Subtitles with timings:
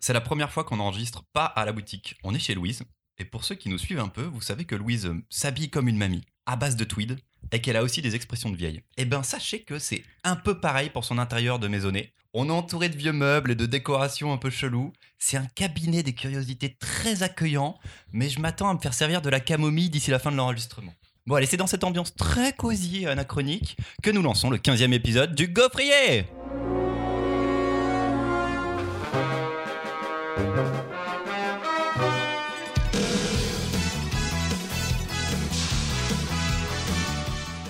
[0.00, 2.16] C'est la première fois qu'on enregistre pas à la boutique.
[2.22, 2.82] On est chez Louise.
[3.18, 5.88] Et pour ceux qui nous suivent un peu, vous savez que Louise euh, s'habille comme
[5.88, 7.18] une mamie, à base de tweed,
[7.50, 8.82] et qu'elle a aussi des expressions de vieille.
[8.96, 12.12] Eh ben, sachez que c'est un peu pareil pour son intérieur de maisonnée.
[12.32, 14.92] On est entouré de vieux meubles et de décorations un peu chelous.
[15.18, 17.76] C'est un cabinet des curiosités très accueillant,
[18.12, 20.94] mais je m'attends à me faire servir de la camomille d'ici la fin de l'enregistrement.
[21.26, 24.92] Bon, allez, c'est dans cette ambiance très cosy et anachronique que nous lançons le 15e
[24.92, 26.26] épisode du Gaufrier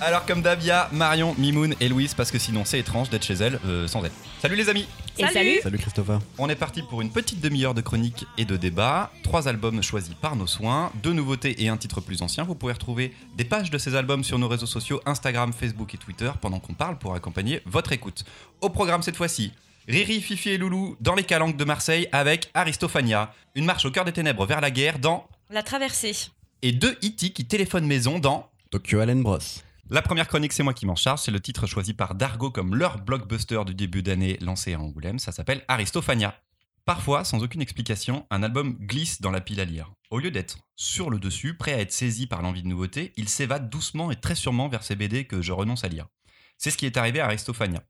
[0.08, 3.10] Alors comme d'hab, il y a Marion, Mimoun et Louise parce que sinon c'est étrange
[3.10, 4.10] d'être chez elle euh, sans elle.
[4.40, 5.60] Salut les amis Et salut.
[5.62, 6.18] Salut Christopher.
[6.38, 9.12] On est parti pour une petite demi-heure de chronique et de débat.
[9.22, 12.44] Trois albums choisis par nos soins, deux nouveautés et un titre plus ancien.
[12.44, 15.98] Vous pouvez retrouver des pages de ces albums sur nos réseaux sociaux Instagram, Facebook et
[15.98, 18.24] Twitter pendant qu'on parle pour accompagner votre écoute.
[18.62, 19.52] Au programme cette fois-ci,
[19.88, 23.34] Riri, Fifi et Loulou dans les calanques de Marseille avec Aristophania.
[23.54, 25.28] Une marche au cœur des ténèbres vers la guerre dans...
[25.50, 26.30] La traversée.
[26.62, 27.28] Et deux E.T.
[27.28, 28.48] qui téléphonent maison dans...
[28.70, 29.38] Tokyo Allen Bros.
[29.90, 31.22] La première chronique, c'est moi qui m'en charge.
[31.22, 35.18] C'est le titre choisi par Dargo comme leur blockbuster du début d'année lancé à Angoulême.
[35.18, 36.38] Ça s'appelle Aristophania.
[36.84, 39.90] Parfois, sans aucune explication, un album glisse dans la pile à lire.
[40.10, 43.30] Au lieu d'être sur le dessus, prêt à être saisi par l'envie de nouveauté, il
[43.30, 46.06] s'évade doucement et très sûrement vers ces BD que je renonce à lire.
[46.58, 47.82] C'est ce qui est arrivé à Aristophania.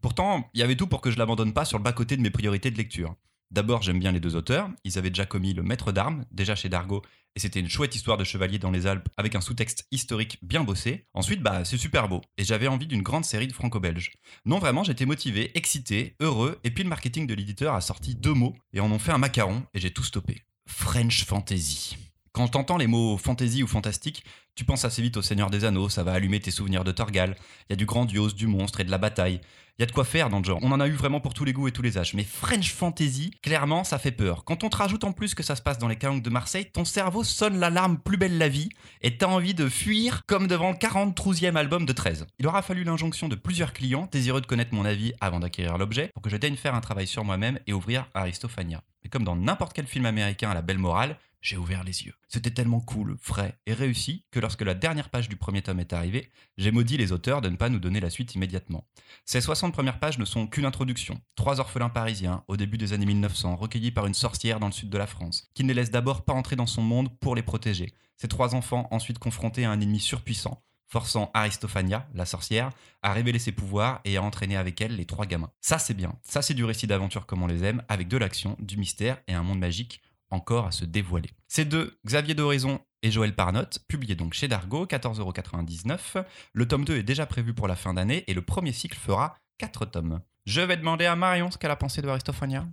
[0.00, 2.30] Pourtant, il y avait tout pour que je l'abandonne pas sur le bas-côté de mes
[2.30, 3.14] priorités de lecture.
[3.50, 4.70] D'abord, j'aime bien les deux auteurs.
[4.84, 7.02] Ils avaient déjà commis Le Maître d'Armes, déjà chez Dargo,
[7.34, 10.64] et c'était une chouette histoire de chevalier dans les Alpes avec un sous-texte historique bien
[10.64, 11.06] bossé.
[11.14, 14.12] Ensuite, bah, c'est super beau, et j'avais envie d'une grande série de franco-belges.
[14.44, 18.34] Non, vraiment, j'étais motivé, excité, heureux, et puis le marketing de l'éditeur a sorti deux
[18.34, 20.42] mots, et en ont fait un macaron, et j'ai tout stoppé.
[20.66, 21.96] French Fantasy.
[22.32, 25.90] Quand t'entends les mots fantasy ou fantastique, tu penses assez vite au Seigneur des Anneaux,
[25.90, 27.36] ça va allumer tes souvenirs de Torgal.
[27.68, 29.42] Il y a du grandiose, du monstre et de la bataille.
[29.78, 30.58] Il y a de quoi faire dans le genre.
[30.62, 32.14] On en a eu vraiment pour tous les goûts et tous les âges.
[32.14, 34.44] Mais French Fantasy, clairement, ça fait peur.
[34.44, 36.70] Quand on te rajoute en plus que ça se passe dans les calanques de Marseille,
[36.72, 38.70] ton cerveau sonne l'alarme plus belle la vie
[39.02, 42.26] et t'as envie de fuir comme devant le 43e album de 13.
[42.38, 46.10] Il aura fallu l'injonction de plusieurs clients désireux de connaître mon avis avant d'acquérir l'objet
[46.14, 48.82] pour que je daigne faire un travail sur moi-même et ouvrir Aristophania.
[49.04, 52.14] Mais comme dans n'importe quel film américain à la belle morale, j'ai ouvert les yeux.
[52.28, 55.92] C'était tellement cool, frais et réussi que lorsque la dernière page du premier tome est
[55.92, 58.86] arrivée, j'ai maudit les auteurs de ne pas nous donner la suite immédiatement.
[59.26, 61.20] Ces 60 premières pages ne sont qu'une introduction.
[61.34, 64.88] Trois orphelins parisiens, au début des années 1900, recueillis par une sorcière dans le sud
[64.88, 67.42] de la France, qui ne les laisse d'abord pas entrer dans son monde pour les
[67.42, 67.92] protéger.
[68.16, 72.70] Ces trois enfants ensuite confrontés à un ennemi surpuissant, forçant Aristophania, la sorcière,
[73.02, 75.50] à révéler ses pouvoirs et à entraîner avec elle les trois gamins.
[75.60, 78.56] Ça c'est bien, ça c'est du récit d'aventure comme on les aime, avec de l'action,
[78.60, 80.02] du mystère et un monde magique
[80.32, 81.30] encore à se dévoiler.
[81.46, 86.24] Ces deux, Xavier d'Horizon et Joël Parnotte, publiés donc chez Dargo, 14,99€.
[86.52, 89.36] Le tome 2 est déjà prévu pour la fin d'année et le premier cycle fera
[89.58, 90.20] 4 tomes.
[90.46, 92.66] Je vais demander à Marion ce qu'elle a pensé de Aristophania.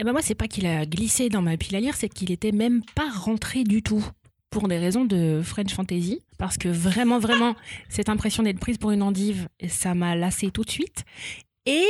[0.00, 2.30] Eh ben moi, c'est pas qu'il a glissé dans ma pile à lire, c'est qu'il
[2.30, 4.04] était même pas rentré du tout.
[4.50, 6.22] Pour des raisons de French Fantasy.
[6.38, 7.54] Parce que vraiment, vraiment,
[7.88, 11.04] cette impression d'être prise pour une endive, ça m'a lassé tout de suite.
[11.66, 11.84] Et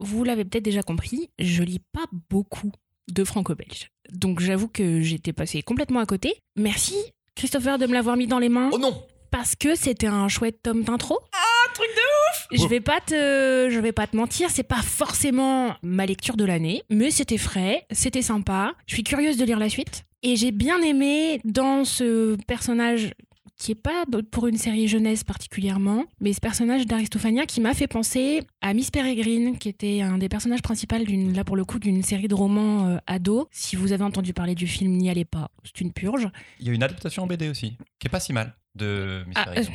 [0.00, 2.72] vous l'avez peut-être déjà compris, je lis pas beaucoup
[3.10, 3.90] de franco-belge.
[4.12, 6.34] Donc j'avoue que j'étais passé complètement à côté.
[6.56, 6.94] Merci
[7.34, 10.62] Christopher de me l'avoir mis dans les mains Oh non parce que c'était un chouette
[10.62, 11.18] tome d'intro.
[11.32, 15.74] Ah, truc de Je vais pas te, je vais pas te mentir, c'est pas forcément
[15.82, 18.74] ma lecture de l'année, mais c'était frais, c'était sympa.
[18.86, 23.14] Je suis curieuse de lire la suite et j'ai bien aimé dans ce personnage
[23.62, 27.86] qui est pas pour une série jeunesse particulièrement, mais ce personnage d'Aristophania qui m'a fait
[27.86, 31.78] penser à Miss Peregrine, qui était un des personnages principaux d'une, là pour le coup,
[31.78, 33.46] d'une série de romans euh, ados.
[33.52, 36.28] Si vous avez entendu parler du film, n'y allez pas, c'est une purge.
[36.58, 39.36] Il y a une adaptation en BD aussi, qui est pas si mal, de Miss
[39.38, 39.74] Ah, Peregrine.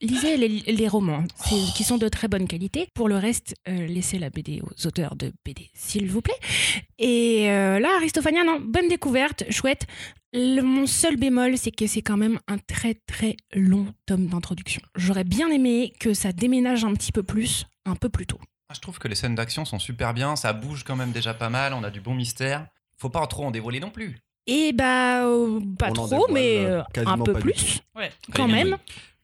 [0.00, 2.88] Lisez les, les romans, c'est- qui sont de très bonne qualité.
[2.94, 6.38] Pour le reste, euh, laissez la BD aux auteurs de BD, s'il vous plaît.
[6.98, 9.86] Et euh, là, Aristophania, non, bonne découverte, chouette.
[10.32, 14.82] Le- mon seul bémol, c'est que c'est quand même un très très long tome d'introduction.
[14.94, 18.38] J'aurais bien aimé que ça déménage un petit peu plus, un peu plus tôt.
[18.68, 21.34] Ah, Je trouve que les scènes d'action sont super bien, ça bouge quand même déjà
[21.34, 22.66] pas mal, on a du bon mystère.
[22.98, 24.18] Faut pas trop en dévoiler non plus.
[24.46, 28.12] Et bah, euh, pas On trop, mais euh, un peu plus, Ouais.
[28.34, 28.76] quand même.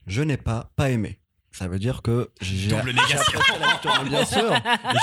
[0.07, 1.19] Je n'ai pas pas aimé.
[1.53, 3.39] Ça veut dire que j'ai négation.
[3.61, 4.53] la lecture, mais bien sûr.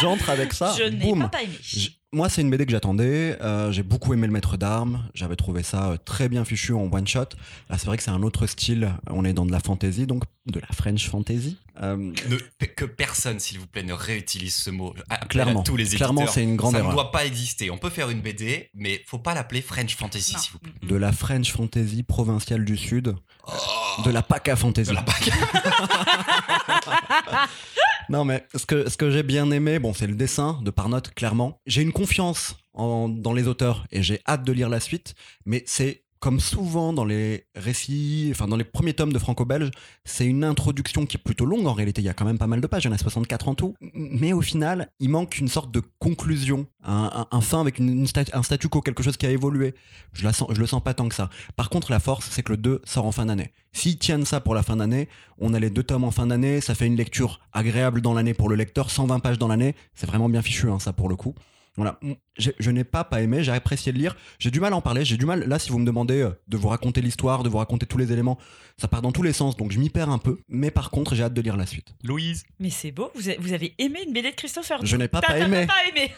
[0.02, 0.76] J'entre avec ça.
[0.78, 1.20] Je n'ai boum.
[1.22, 1.54] pas, pas aimé.
[1.62, 3.38] J- Moi, c'est une BD que j'attendais.
[3.42, 5.08] Euh, j'ai beaucoup aimé le maître d'armes.
[5.14, 7.20] J'avais trouvé ça euh, très bien fichu en one shot.
[7.70, 8.92] Là, c'est vrai que c'est un autre style.
[9.10, 11.58] On est dans de la fantasy, donc de la French fantasy.
[11.82, 14.94] Euh, Ne- que personne, s'il vous plaît, ne réutilise ce mot.
[15.30, 16.10] Clairement, à tous les éditeurs.
[16.10, 16.92] clairement, c'est une grande ça erreur.
[16.92, 17.72] ne doit pas exister.
[17.72, 20.40] On peut faire une BD, mais faut pas l'appeler French Fantasy, Non.
[20.40, 20.74] s'il vous plaît.
[20.84, 23.16] De la French fantasy provinciale du Sud.
[24.04, 24.90] De la PACA fantasy.
[24.90, 25.32] de la bague.
[28.10, 31.14] Non, mais ce que, ce que j'ai bien aimé, bon, c'est le dessin de Parnotte,
[31.14, 31.62] clairement.
[31.66, 35.16] J'ai une confiance en- dans les auteurs et j'ai hâte de lire la suite.
[35.46, 39.72] Mais c'est comme souvent dans les récits, enfin dans les premiers tomes de franco-belge,
[40.06, 42.02] c'est une introduction qui est plutôt longue en réalité.
[42.02, 43.56] Il y a quand même pas mal de pages, il y en a 64 en
[43.56, 43.74] tout.
[43.94, 48.82] Mais au final, il manque une sorte de conclusion, un, fin avec un statu quo,
[48.82, 49.74] quelque chose qui a évolué.
[50.14, 51.32] Je le sens pas tant que ça.
[51.56, 53.52] Par contre, la force, c'est que le 2 sort en fin d'année.
[53.74, 55.10] S'ils tiennent ça pour la fin d'année,
[55.40, 58.36] on a les deux tomes en fin d'année, ça fait une lecture agréable dans l'année
[58.36, 61.16] pour le lecteur, 120 pages dans l'année, c'est vraiment bien fichu, hein, ça pour le
[61.16, 61.34] coup.
[61.78, 62.00] Voilà,
[62.38, 64.82] J'ai- je n'ai pas pas aimé, j'ai apprécié le lire, j'ai du mal à en
[64.82, 67.50] parler, j'ai du mal, là si vous me demandez euh, de vous raconter l'histoire, de
[67.50, 68.38] vous raconter tous les éléments,
[68.78, 71.16] ça part dans tous les sens, donc je m'y perds un peu, mais par contre
[71.16, 71.94] j'ai hâte de lire la suite.
[72.04, 72.44] Louise.
[72.60, 75.22] Mais c'est beau, vous avez, vous avez aimé une BD de Christopher Je n'ai pas
[75.22, 76.12] pas aimé, pas aimé.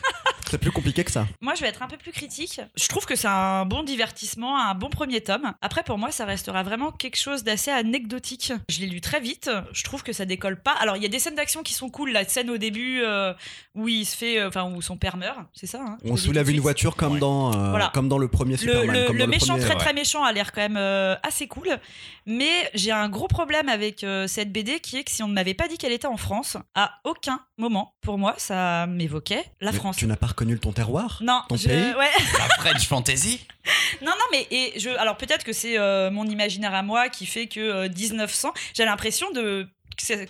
[0.54, 1.26] C'est plus compliqué que ça.
[1.42, 2.62] Moi, je vais être un peu plus critique.
[2.76, 5.54] Je trouve que c'est un bon divertissement, un bon premier tome.
[5.64, 8.54] Après, pour moi, ça restera vraiment quelque chose d'assez anecdotique.
[8.70, 9.50] Je l'ai lu très vite.
[9.74, 10.74] Je trouve que ça décolle pas.
[10.80, 12.12] Alors, il y a des scènes d'action qui sont cool.
[12.12, 13.34] La scène au début euh,
[13.74, 15.80] où il se fait, euh, enfin, où son père meurt, c'est ça.
[15.82, 17.20] hein On soulève une voiture comme, Ouais.
[17.20, 17.90] dans, euh, Voilà.
[17.94, 18.96] comme dans le premier Le, Superman.
[18.96, 19.80] le- comme le dans le méchant premier, très ouais.
[19.80, 21.68] très méchant a l'air quand même euh, assez cool,
[22.28, 25.34] mais j'ai un gros problème avec euh, cette BD qui est que si on ne
[25.34, 29.72] m'avait pas dit qu'elle était en France, à aucun moment pour moi ça m'évoquait la
[29.72, 29.96] Mais France.
[29.98, 32.10] Tu n'as pas reconnu ton terroir Non, ton je- pays ouais.
[32.38, 33.40] La French Fantasy
[34.01, 37.25] non, non, mais et je, alors peut-être que c'est euh, mon imaginaire à moi qui
[37.25, 39.69] fait que euh, 1900, j'ai l'impression de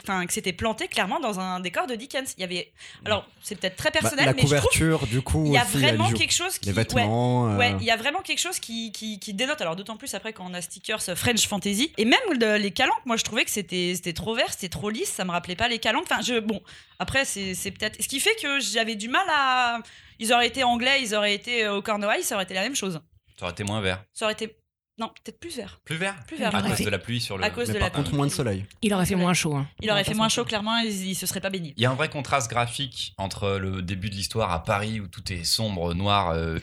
[0.03, 2.33] enfin, que c'était planté clairement dans un décor de Dickens.
[2.37, 2.71] Il y avait,
[3.05, 5.57] alors c'est peut-être très Bah, personnel, La mais je trouve couverture, du coup, il y
[5.57, 7.49] a aussi, vraiment quelque chose qui, Les ouais, vêtements.
[7.49, 9.61] euh, Ouais, il y a vraiment quelque chose qui, qui, qui dénote.
[9.61, 11.91] Alors, d'autant plus après quand on a stickers euh, French Fantasy.
[11.97, 14.89] Et même le- les calanques, moi, je trouvais que c'était c'était trop vert, c'était trop
[14.89, 16.05] lisse, ça me rappelait pas les calanques.
[16.09, 16.61] Enfin, je, bon,
[16.99, 18.01] après, c'est c'est peut-être.
[18.01, 19.79] Ce qui fait que j'avais du mal à.
[20.19, 22.75] Ils auraient été anglais, ils auraient été euh, au Cornouailles, ça aurait été la même
[22.75, 23.01] chose.
[23.39, 24.03] Ça aurait été moins vert.
[24.13, 24.55] Ça aurait été.
[24.99, 25.81] Non, peut-être plus vert.
[25.85, 26.51] Plus vert Plus vert.
[26.53, 27.43] Il À cause fait- de la pluie sur le.
[27.43, 28.17] À cause mais de par la contre, pluie.
[28.17, 28.65] moins de soleil.
[28.83, 29.55] Il aurait fait moins chaud.
[29.55, 29.67] hein.
[29.81, 31.73] Il aurait fait moins chaud, clairement, ils, ils se seraient pas baignés.
[31.77, 35.07] Il y a un vrai contraste graphique entre le début de l'histoire à Paris où
[35.07, 36.29] tout est sombre, noir.
[36.31, 36.59] euh,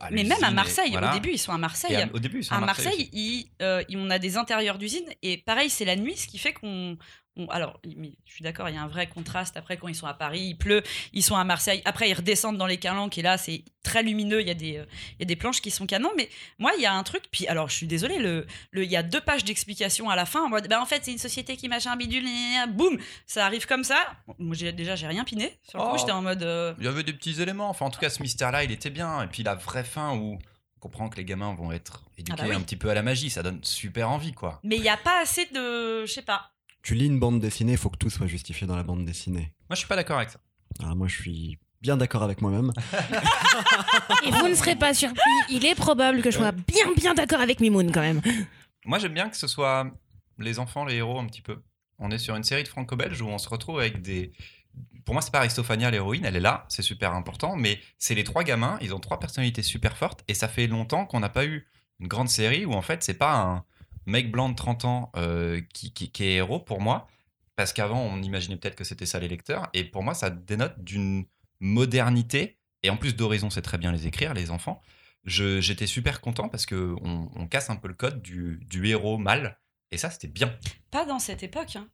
[0.00, 1.10] à Mais même à Marseille, voilà.
[1.10, 1.96] au début, ils sont à Marseille.
[1.96, 3.10] à- au début, ils sont à à Marseille, Marseille.
[3.12, 6.38] il- euh, il- on a des intérieurs d'usine et pareil, c'est la nuit, ce qui
[6.38, 6.96] fait qu'on.
[7.36, 9.56] On- alors, je suis d'accord, il y a un vrai contraste.
[9.56, 10.82] Après, quand ils sont à Paris, il pleut,
[11.12, 11.82] ils sont à Marseille.
[11.84, 14.40] Après, ils redescendent dans les calanques et là, c'est très lumineux.
[14.40, 16.12] Il y, a des, euh, il y a des planches qui sont canons.
[16.16, 16.28] Mais
[16.58, 17.24] moi, il y a un truc.
[17.30, 20.26] Puis, alors, je suis désolée, le, le, il y a deux pages d'explication à la
[20.26, 22.24] fin en mode bah, en fait, c'est une société qui machin bidule,
[22.68, 23.98] boum, ça arrive comme ça.
[24.26, 25.58] Bon, moi, déjà, j'ai rien piné.
[25.68, 25.98] Sur le coup, Oh.
[25.98, 26.42] j'étais en mode.
[26.42, 27.68] euh, Il y avait des petits éléments.
[27.68, 29.22] Enfin, en tout cas, ce mystère-là, il était bien.
[29.22, 30.38] Et puis la vraie fin où
[30.76, 32.54] on comprend que les gamins vont être éduqués Ah bah oui.
[32.56, 34.60] un petit peu à la magie, ça donne super envie, quoi.
[34.64, 36.04] Mais il n'y a pas assez de.
[36.06, 36.50] Je sais pas.
[36.84, 39.54] Tu lis une bande dessinée, il faut que tout soit justifié dans la bande dessinée.
[39.70, 40.38] Moi, je suis pas d'accord avec ça.
[40.82, 42.74] Ah, moi, je suis bien d'accord avec moi-même.
[44.26, 47.40] Et vous ne serez pas surpris, il est probable que je sois bien bien d'accord
[47.40, 48.20] avec Mimoun quand même.
[48.84, 49.90] Moi, j'aime bien que ce soit
[50.38, 51.62] les enfants, les héros, un petit peu.
[51.98, 54.32] On est sur une série de franco-belges où on se retrouve avec des.
[55.06, 58.24] Pour moi, c'est pas Aristophania l'héroïne, elle est là, c'est super important, mais c'est les
[58.24, 61.46] trois gamins, ils ont trois personnalités super fortes, et ça fait longtemps qu'on n'a pas
[61.46, 61.66] eu
[62.00, 63.64] une grande série où en fait, c'est pas un
[64.06, 67.06] mec blanc de 30 ans euh, qui, qui- qui est héros pour moi,
[67.56, 70.74] parce qu'avant, on imaginait peut-être que c'était ça les lecteurs, et pour moi, ça dénote
[70.82, 71.24] d'une
[71.60, 74.80] modernité, et en plus d'Horizon, c'est très bien les écrire, les enfants.
[75.24, 78.86] Je- J'étais super content parce que on, on casse un peu le code du, du
[78.86, 79.58] héros mâle,
[79.90, 80.54] et ça, c'était bien.
[80.90, 81.76] Pas dans cette époque.
[81.76, 81.88] hein.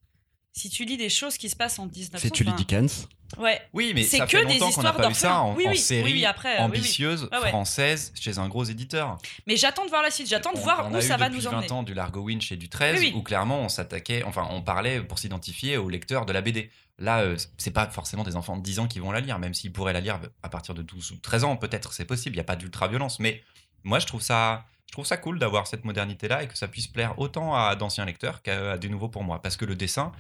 [0.53, 2.19] Si tu lis des choses qui se passent en 1900.
[2.19, 3.61] Si tu lis Dickens, Ouais.
[3.73, 5.55] Oui, mais C'est ça que fait des longtemps qu'on n'a histoires pas eu ça en.
[5.55, 7.49] Oui, en oui, série oui, après, euh, ambitieuse, ouais.
[7.49, 9.19] française, chez un gros éditeur.
[9.47, 10.29] Mais j'attends de voir la suite.
[10.29, 11.72] J'attends de On- voir on où ça va nous 20 emmener.
[11.72, 13.19] ans du Largo Winch et du 13, Oui, oui.
[13.19, 16.70] où clairement on s'attaquait, enfin on parlait pour s'identifier aux lecteurs de la BD.
[16.99, 19.55] Là, euh, c'est pas forcément des enfants de 10 ans qui vont la lire, même
[19.55, 22.39] s'ils pourraient la lire à partir de 12 ou 13 ans, peut-être, c'est possible, il
[22.39, 23.20] n'y a pas d'ultra-violence.
[23.20, 23.43] Mais
[23.84, 26.89] moi, je trouve ça, je trouve ça cool d'avoir cette modernité-là et que ça puisse
[26.89, 29.41] plaire autant à d'anciens lecteurs qu'à des nouveaux pour moi.
[29.41, 30.13] Parce que le dessin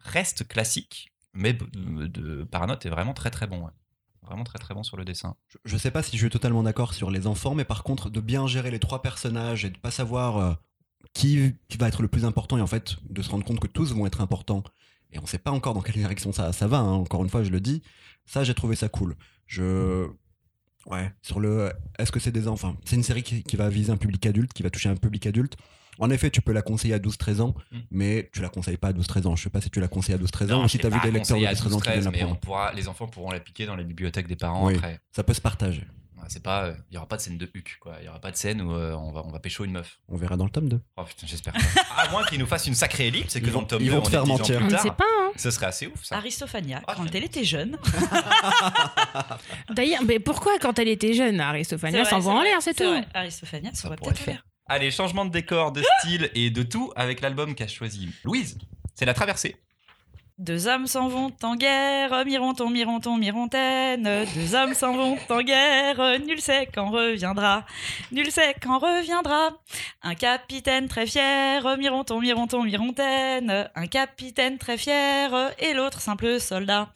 [0.00, 3.60] reste classique, mais b- de Paranote est vraiment très très bon.
[3.64, 3.70] ouais.
[4.22, 5.36] Vraiment très très bon sur le dessin.
[5.48, 8.10] je, je sais pas si je suis totalement d'accord sur les enfants, mais par contre,
[8.10, 10.52] de bien gérer les trois personnages et de pas savoir euh,
[11.14, 13.66] qui, qui va être le plus important et en fait de se rendre compte que
[13.66, 14.62] tous vont être importants
[15.12, 17.42] et on sait pas encore dans quelle direction ça, ça va, hein, encore une fois,
[17.42, 17.82] je le dis,
[18.26, 19.16] ça j'ai trouvé ça cool.
[19.46, 20.06] Je.
[20.86, 21.72] Ouais, sur le.
[21.98, 24.52] Est-ce que c'est des enfants C'est une série qui, qui va viser un public adulte,
[24.52, 25.56] qui va toucher un public adulte.
[25.98, 27.78] En effet, tu peux la conseiller à 12-13 ans, Mm.
[27.90, 29.36] mais tu la conseilles pas à 12-13 ans.
[29.36, 31.00] Je sais pas si tu la conseilles à 12-13 ans ou si tu as vu
[31.00, 32.40] des lecteurs de conseillé à 12-13 ans qui 12-13, viennent la mais on prendre.
[32.40, 34.76] pourra, les enfants pourront la piquer dans les bibliothèques des parents Oui.
[34.76, 35.00] après.
[35.12, 35.84] Ça peut se partager.
[36.16, 37.94] Ouais, C'est pas, euh, il y aura pas de scène de huc, quoi.
[38.00, 39.98] Il y aura pas de scène où euh, on va, on va pécho une meuf.
[40.08, 40.80] On verra dans le tome 2.
[40.96, 41.52] Oh putain, j'espère.
[41.52, 41.60] pas.
[41.96, 43.86] à moins qu'ils nous fassent une sacrée ellipse, c'est que Ils dans le tome ils
[43.86, 44.56] 2, vont on te faire 10 ans mentir.
[44.56, 44.82] plus On ne tard.
[44.82, 45.04] sait pas.
[45.04, 45.30] hein.
[45.36, 46.16] Ce serait assez ouf, ça.
[46.16, 47.76] Aristophania, Ah, quand elle était jeune.
[49.70, 53.06] D'ailleurs, mais pourquoi quand elle était jeune, Aristophania s'envoie c'est en l'air, c'est tout vrai.
[53.14, 54.44] Aristophania, ça Ça pourrait peut-être faire.
[54.70, 58.58] Allez, changement de décor, de style et de tout avec l'album qu'a choisi Louise.
[58.94, 59.56] C'est La Traversée.
[60.38, 64.08] Deux hommes s'en vont en guerre, mironton, mironton, mirontaine.
[64.36, 67.64] Deux hommes s'en vont en guerre, nul sait quand reviendra.
[68.12, 69.50] Nul sait quand reviendra.
[70.04, 73.68] Un capitaine très fier, mironton, mironton, mirontaine.
[73.74, 76.88] Un capitaine très fier, et l'autre simple soldat.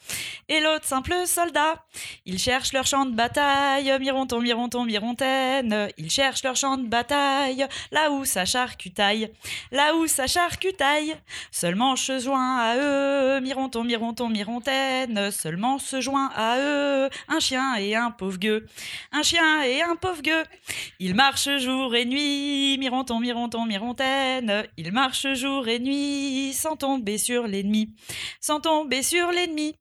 [0.47, 1.83] Et l'autre simple soldat.
[2.25, 5.89] Ils cherchent leur champ de bataille, mironton, mironton, mirontaine.
[5.97, 9.29] Ils cherchent leur champ de bataille, là où ça charcutaille.
[9.73, 11.13] Là où ça charcutaille.
[11.51, 17.75] Seulement se joint à eux, mironton, mironton, mirontaine, seulement se joint à eux un chien
[17.75, 18.65] et un pauvre gueux.
[19.11, 20.43] Un chien et un pauvre gueux.
[20.99, 24.65] Ils marchent jour et nuit, mironton, mironton, mirontaine.
[24.77, 27.93] Ils marchent jour et nuit sans tomber sur l'ennemi.
[28.39, 29.75] Sans tomber sur l'ennemi.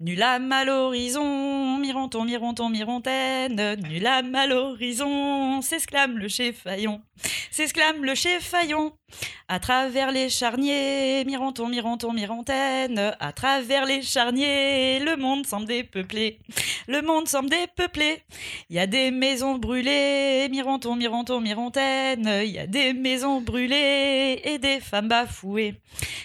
[0.00, 7.00] Nul âme à l'horizon, mironton, mironton, mirontaine, nul âme à l'horizon, s'exclame le chef-faillon,
[7.50, 8.92] s'exclame le chef-faillon.
[9.46, 16.40] À travers les charniers, mironton, mironton, mirontaine, à travers les charniers, le monde semble dépeuplé,
[16.88, 18.22] le monde semble dépeuplé.
[18.70, 24.40] Il y a des maisons brûlées, mironton, mironton, mirontaine, il y a des maisons brûlées
[24.44, 25.80] et des femmes bafouées,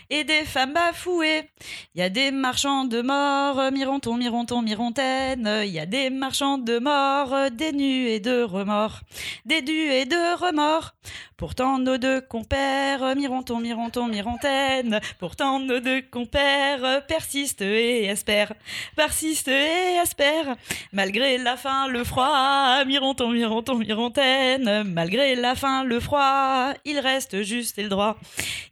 [0.09, 1.51] et des femmes bafouées.
[1.93, 3.28] Il y a des marchands de mort,
[3.71, 5.61] mironton, mironton, mirontaine.
[5.63, 9.01] Il y a des marchands de mort, des nus et de remords,
[9.45, 10.93] des nus et de remords.
[11.37, 14.99] Pourtant nos deux compères, mironton, mironton, mirontaine.
[15.19, 18.53] Pourtant nos deux compères persistent et espèrent,
[18.95, 20.55] persistent et espèrent.
[20.91, 24.83] Malgré la faim, le froid, mironton, mironton, mirontaine.
[24.83, 28.17] Malgré la faim, le froid, il reste juste et le droit.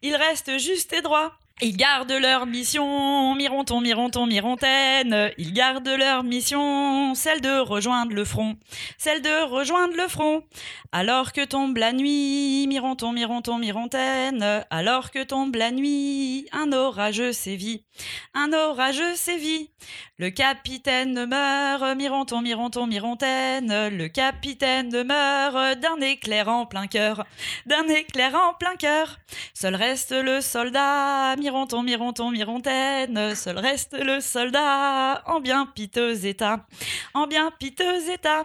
[0.02, 1.32] Il reste juste et droit.
[1.60, 5.32] Ils gardent leur mission, mironton, mironton, mirontaine.
[5.40, 8.58] Ils gardent leur mission, celle de rejoindre le front,
[9.00, 10.44] celle de rejoindre le front.
[10.92, 14.64] Alors que tombe la nuit, mironton, mironton, mirontaine.
[14.70, 17.86] Alors que tombe la nuit, un orage sévit,
[18.36, 19.72] un orage sévit.
[20.20, 23.90] Le capitaine meurt, mironton, mironton, mirontaine.
[23.90, 27.26] Le capitaine meurt d'un éclair en plein cœur,
[27.66, 29.18] d'un éclair en plein cœur.
[29.56, 33.36] Seul reste le soldat, mironton, mirontaine.
[33.36, 36.66] Seul reste le soldat en bien piteux état,
[37.13, 38.44] en bien piteux état.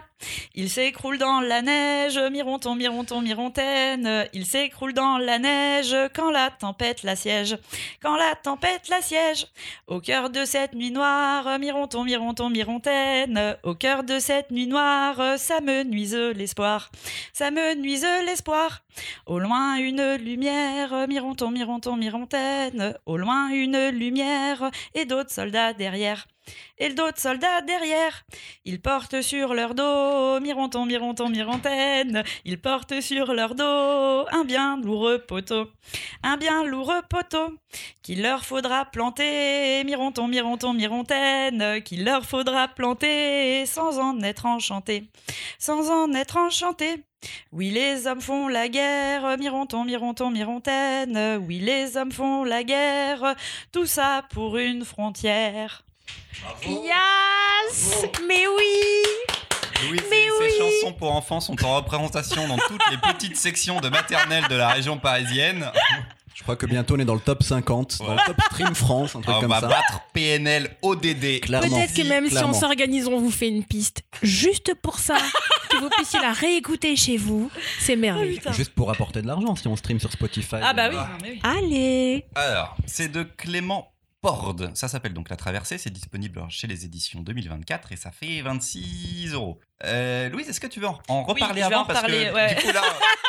[0.55, 4.27] Il s'écroule dans la neige, mironton, mironton, mirontaine.
[4.33, 7.57] Il s'écroule dans la neige quand la tempête l'assiège,
[8.01, 9.47] quand la tempête l'assiège.
[9.87, 13.57] Au cœur de cette nuit noire, mironton, mironton, mirontaine.
[13.63, 16.89] Au cœur de cette nuit noire, ça me nuise l'espoir,
[17.33, 18.81] ça me nuise l'espoir.
[19.25, 22.92] Au loin une lumière, mironton, mironton, mirontaine.
[23.05, 26.27] Au loin une lumière et d'autres soldats derrière.
[26.77, 28.23] Et d'autres soldats derrière.
[28.65, 32.23] Ils portent sur leur dos, mironton, mironton, mirontaine.
[32.45, 35.69] Ils portent sur leur dos un bien lourd poteau.
[36.23, 37.53] Un bien lourd poteau
[38.01, 41.81] qu'il leur faudra planter, mironton, mironton, mirontaine.
[41.83, 45.09] Qu'il leur faudra planter sans en être enchanté.
[45.59, 47.05] Sans en être enchanté.
[47.51, 51.39] Oui, les hommes font la guerre, mironton, mironton, mirontaine.
[51.47, 53.35] Oui, les hommes font la guerre,
[53.71, 55.83] tout ça pour une frontière.
[56.65, 60.71] Yes Mais oui Louis, Mais ces, ces oui.
[60.81, 64.69] chansons pour enfants sont en représentation dans toutes les petites sections de maternelle de la
[64.69, 65.69] région parisienne.
[66.33, 69.15] Je crois que bientôt on est dans le top 50, dans le top stream France,
[69.15, 69.67] un truc On comme va ça.
[69.67, 71.41] battre PNL, ODD.
[71.41, 71.67] Clairement.
[71.69, 75.17] Peut-être que même si on s'organise, on vous fait une piste juste pour ça,
[75.69, 77.51] que vous puissiez la réécouter chez vous.
[77.79, 78.39] C'est merveilleux.
[78.51, 80.55] Juste pour apporter de l'argent si on stream sur Spotify.
[80.63, 81.07] Ah bah oui, Ah.
[81.23, 81.39] oui.
[81.43, 83.92] Allez Alors, c'est de Clément
[84.23, 84.71] Porde.
[84.73, 85.77] Ça s'appelle donc La Traversée.
[85.77, 89.59] C'est disponible chez les éditions 2024 et ça fait 26 euros.
[89.83, 92.27] Euh, Louise, est-ce que tu veux en, Oui, reparler je vais avant en Parce reparler,
[92.29, 92.55] que ouais.
[92.55, 92.81] du coup, là,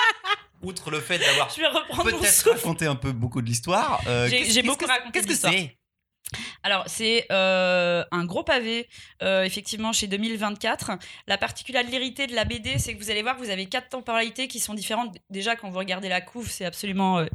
[0.63, 5.11] outre le fait d'avoir peut-être raconté un peu beaucoup de l'histoire, euh, J'ai- beaucoup raconté
[5.21, 5.77] Qu'est-ce que c'est?
[6.63, 8.89] Alors, c'est euh, un gros pavé,
[9.23, 10.93] euh, effectivement, chez 2024.
[11.27, 14.47] La particularité de la BD, c'est que vous allez voir que vous avez quatre temporalités
[14.47, 15.15] qui sont différentes.
[15.29, 17.27] Déjà, quand vous regardez la couve, c'est absolument euh,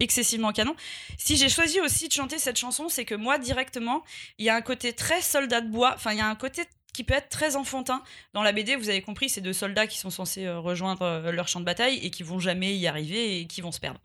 [0.00, 0.74] excessivement canon.
[1.18, 4.02] Si j'ai choisi aussi de chanter cette chanson, c'est que moi, directement,
[4.38, 5.92] il y a un côté très soldat de bois.
[5.94, 8.02] Enfin, il y a un côté qui peut être très enfantin.
[8.32, 11.32] Dans la BD, vous avez compris, c'est deux soldats qui sont censés euh, rejoindre euh,
[11.32, 14.00] leur champ de bataille et qui vont jamais y arriver et qui vont se perdre.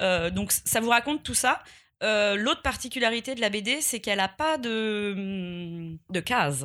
[0.00, 1.62] Euh, donc, ça vous raconte tout ça.
[2.02, 6.64] L'autre particularité de la BD, c'est qu'elle a pas de, hum, de cases.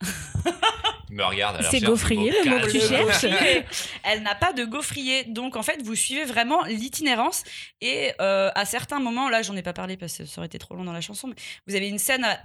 [1.10, 1.62] Me regarde.
[1.70, 3.64] C'est gaufrier, le mot que tu Le cherches gaufrier.
[4.02, 5.24] Elle n'a pas de gaufrier.
[5.24, 7.44] Donc, en fait, vous suivez vraiment l'itinérance.
[7.80, 10.58] Et euh, à certains moments, là, j'en ai pas parlé parce que ça aurait été
[10.58, 11.34] trop long dans la chanson, mais
[11.66, 12.40] vous avez une scène à-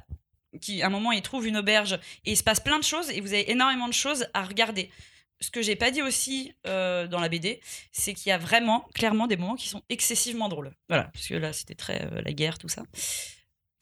[0.59, 1.93] qui, à un moment, il trouve une auberge
[2.25, 4.91] et il se passe plein de choses et vous avez énormément de choses à regarder.
[5.39, 8.81] Ce que j'ai pas dit aussi euh, dans la BD, c'est qu'il y a vraiment,
[8.93, 10.71] clairement, des moments qui sont excessivement drôles.
[10.87, 12.83] Voilà, parce que là, c'était très euh, la guerre, tout ça.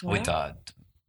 [0.04, 0.54] Oui, t'as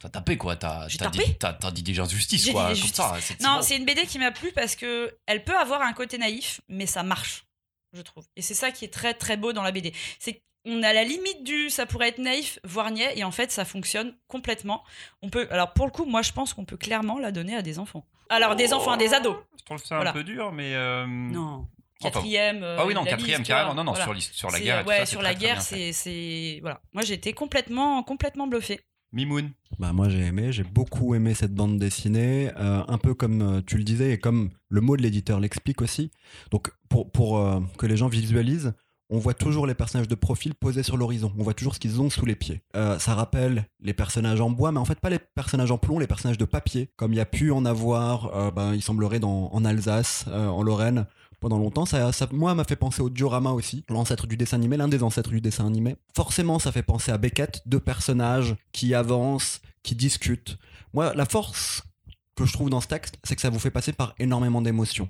[0.00, 0.56] t'as tapé quoi.
[0.56, 2.66] T'as dit, dit des injustices J'ai quoi.
[2.68, 5.92] Comme ça, Non, c'est une BD qui m'a plu parce que elle peut avoir un
[5.92, 7.44] côté naïf, mais ça marche,
[7.92, 8.24] je trouve.
[8.36, 9.92] Et c'est ça qui est très très beau dans la BD.
[10.18, 13.50] C'est qu'on a la limite du ça pourrait être naïf, voire niais, et en fait
[13.52, 14.82] ça fonctionne complètement.
[15.22, 17.62] On peut, alors pour le coup, moi je pense qu'on peut clairement la donner à
[17.62, 18.04] des enfants.
[18.28, 19.36] Alors des enfants, à des ados.
[19.58, 20.10] Je trouve ça Voilà.
[20.10, 20.74] un peu dur, mais.
[20.74, 21.66] euh, Non.
[22.00, 22.62] Quatrième.
[22.62, 23.74] euh, Ah oui, non, la quatrième, carrément.
[23.74, 24.18] Non, non, Voilà.
[24.20, 26.80] sur, la guerre et tout ouais, ça, sur très, la très guerre, c'est, c'est, voilà.
[26.94, 28.80] Moi, j'étais complètement, complètement bluffée.
[29.12, 29.50] Mimoun.
[29.78, 33.60] Bah moi j'ai aimé, j'ai beaucoup aimé cette bande dessinée, euh, un peu comme euh,
[33.66, 36.10] tu le disais et comme le mot de l'éditeur l'explique aussi.
[36.50, 38.72] Donc pour, euh, que les gens visualisent,
[39.08, 42.00] on voit toujours les personnages de profil posés sur l'horizon, on voit toujours ce qu'ils
[42.00, 42.60] ont sous les pieds.
[42.74, 46.06] Ça rappelle les personnages en bois, mais en fait pas les personnages en plomb, les
[46.06, 50.26] personnages de papier, comme il y a pu en avoir, ben, il semblerait en Alsace,
[50.28, 51.06] en Lorraine,
[51.40, 51.86] pendant longtemps.
[51.86, 55.02] Ça, ça moi, m'a fait penser au diorama aussi, l'ancêtre du dessin animé, l'un des
[55.02, 55.96] ancêtres du dessin animé.
[56.14, 60.58] Forcément, ça fait penser à Beckett, deux personnages qui avancent, qui discutent.
[60.92, 61.82] Moi, la force
[62.36, 65.08] que je trouve dans ce texte, c'est que ça vous fait passer par énormément d'émotions.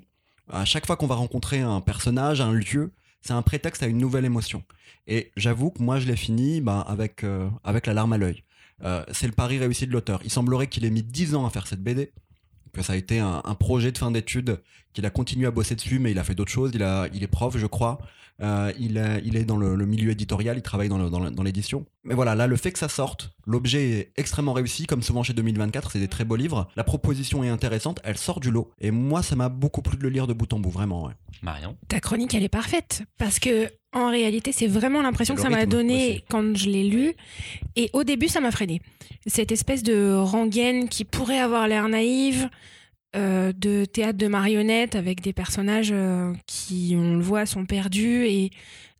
[0.51, 3.97] À chaque fois qu'on va rencontrer un personnage, un lieu, c'est un prétexte à une
[3.97, 4.63] nouvelle émotion.
[5.07, 8.43] Et j'avoue que moi, je l'ai fini bah, avec, euh, avec la larme à l'œil.
[8.83, 10.19] Euh, c'est le pari réussi de l'auteur.
[10.23, 12.11] Il semblerait qu'il ait mis 10 ans à faire cette BD,
[12.73, 14.59] que ça a été un, un projet de fin d'études,
[14.93, 16.71] qu'il a continué à bosser dessus, mais il a fait d'autres choses.
[16.73, 17.99] Il, a, il est prof, je crois.
[18.41, 21.85] Euh, il, a- il est dans le, le milieu éditorial, il travaille dans l'édition.
[22.03, 25.33] Mais voilà, là, le fait que ça sorte, l'objet est extrêmement réussi, comme souvent chez
[25.33, 26.67] 2024, c'est des très beaux livres.
[26.75, 28.71] La proposition est intéressante, elle sort du lot.
[28.79, 31.05] Et moi, ça m'a beaucoup plu de le lire de bout en bout, vraiment.
[31.05, 31.13] ouais.
[31.43, 31.77] Marion?
[31.87, 33.03] Ta chronique, elle est parfaite.
[33.19, 36.23] Parce que, en réalité, c'est vraiment l'impression que ça m'a donné aussi.
[36.29, 37.13] quand je l'ai lu.
[37.75, 38.81] Et au début, ça m'a freiné.
[39.27, 42.49] Cette espèce de rengaine qui pourrait avoir l'air naïve,
[43.13, 48.25] euh, de théâtre de marionnettes avec des personnages euh, qui, on le voit, sont perdus
[48.25, 48.51] et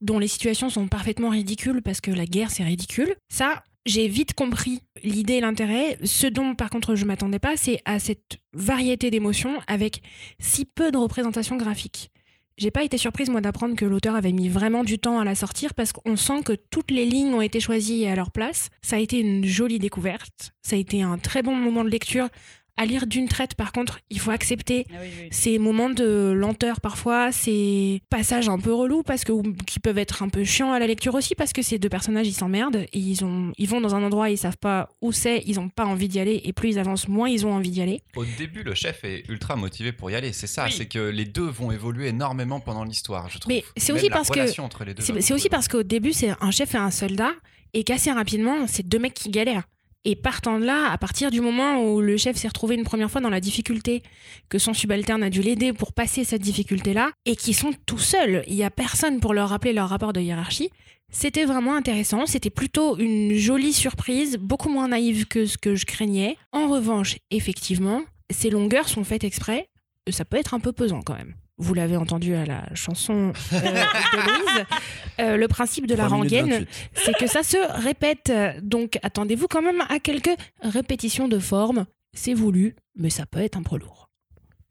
[0.02, 3.16] dont les situations sont parfaitement ridicules parce que la guerre, c'est ridicule.
[3.30, 5.98] Ça, j'ai vite compris l'idée et l'intérêt.
[6.04, 10.02] Ce dont, par contre, je m'attendais pas, c'est à cette variété d'émotions avec
[10.40, 12.12] si peu de représentation graphique.
[12.58, 15.36] J'ai pas été surprise, moi, d'apprendre que l'auteur avait mis vraiment du temps à la
[15.36, 18.70] sortir parce qu'on sent que toutes les lignes ont été choisies à leur place.
[18.82, 20.54] Ça a été une jolie découverte.
[20.62, 22.28] Ça a été un très bon moment de lecture.
[22.78, 24.88] À lire d'une traite, par contre, il faut accepter
[25.30, 29.34] ces moments de lenteur parfois, ces passages un peu relous parce que
[29.66, 32.28] qui peuvent être un peu chiants à la lecture aussi parce que ces deux personnages
[32.28, 35.44] ils s'emmerdent et ils ont ils vont dans un endroit ils savent pas où c'est,
[35.46, 37.82] ils ont pas envie d'y aller et plus ils avancent moins ils ont envie d'y
[37.82, 38.02] aller.
[38.16, 40.34] Au début, le chef est ultra motivé pour y aller.
[40.34, 40.72] C'est ça, Oui.
[40.76, 43.54] c'est que les deux vont évoluer énormément pendant l'histoire, je trouve.
[43.54, 45.84] Mais c'est aussi la parce que- relation entre les deux va C'est aussi parce qu'au
[45.84, 47.32] début, c'est un chef et un soldat,
[47.74, 49.64] et qu'assez rapidement, c'est deux mecs qui galèrent.
[50.04, 53.12] Et partant de là, à partir du moment où le chef s'est retrouvé une première
[53.12, 54.02] fois dans la difficulté,
[54.50, 58.44] que son subalterne a dû l'aider pour passer cette difficulté-là, et qu'ils sont tout seuls,
[58.48, 60.72] il n'y a personne pour leur rappeler leur rapport de hiérarchie,
[61.12, 62.26] c'était vraiment intéressant.
[62.26, 66.38] C'était plutôt une jolie surprise, beaucoup moins naïve que ce que je craignais.
[66.54, 69.68] En revanche, effectivement, ces longueurs sont faites exprès.
[70.10, 71.36] Ça peut être un peu pesant quand même.
[71.62, 74.66] Vous l'avez entendu à la chanson euh, de Louise.
[75.20, 76.90] Euh, le principe de la 3 minutes rengaine, 28.
[76.94, 78.32] c'est que ça se répète.
[78.64, 81.86] Donc attendez-vous quand même à quelques répétitions de forme.
[82.14, 84.10] C'est voulu, mais ça peut être un peu lourd.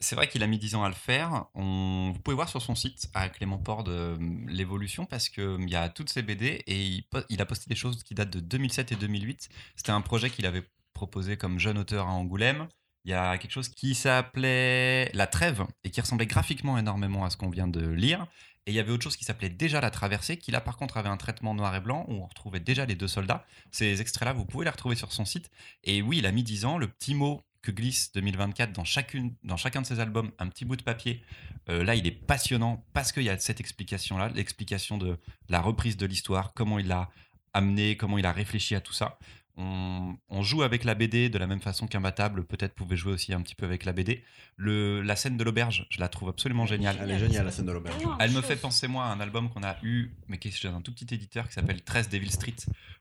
[0.03, 1.45] C'est vrai qu'il a mis 10 ans à le faire.
[1.55, 2.11] On...
[2.15, 4.17] Vous pouvez voir sur son site, à Clément Port, de
[4.49, 7.77] l'évolution, parce qu'il y a toutes ses BD et il, po- il a posté des
[7.77, 9.49] choses qui datent de 2007 et 2008.
[9.77, 10.63] C'était un projet qu'il avait
[10.95, 12.67] proposé comme jeune auteur à Angoulême.
[13.05, 17.31] Il y a quelque chose qui s'appelait La Trêve et qui ressemblait graphiquement énormément à
[17.31, 18.27] ce qu'on vient de lire.
[18.67, 20.99] Et il y avait autre chose qui s'appelait déjà La Traversée, qui là par contre
[20.99, 23.47] avait un traitement noir et blanc où on retrouvait déjà les deux soldats.
[23.71, 25.51] Ces extraits-là, vous pouvez les retrouver sur son site.
[25.83, 26.77] Et oui, il a mis 10 ans.
[26.77, 30.65] Le petit mot que glisse 2024 dans, chacune, dans chacun de ses albums, un petit
[30.65, 31.23] bout de papier,
[31.69, 35.97] euh, là il est passionnant parce qu'il y a cette explication-là, l'explication de la reprise
[35.97, 37.11] de l'histoire, comment il l'a
[37.53, 39.19] amené, comment il a réfléchi à tout ça.
[39.63, 43.35] On, on joue avec la BD de la même façon qu'Imbattable, peut-être pouvait jouer aussi
[43.35, 44.25] un petit peu avec la BD.
[44.57, 46.97] Le, la scène de l'auberge, je la trouve absolument géniale.
[47.01, 48.03] Elle est géniale, la scène de l'auberge.
[48.21, 50.69] Elle me fait penser, moi, à un album qu'on a eu, mais qui est chez
[50.69, 52.57] un tout petit éditeur qui s'appelle 13 Devil Street,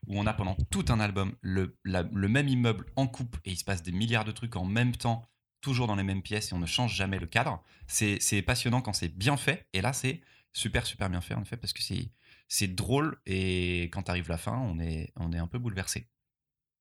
[0.06, 3.50] où on a pendant tout un album le, la- le même immeuble en coupe et
[3.52, 5.26] il se passe des milliards de trucs en même temps,
[5.62, 7.62] toujours dans les mêmes pièces et on ne change jamais le cadre.
[7.86, 10.20] C'est passionnant quand c'est bien fait et là, c'est
[10.52, 12.10] super, super bien fait en effet parce que c'est
[12.52, 16.08] c'est drôle et quand arrive la fin, on est, on est un peu bouleversé.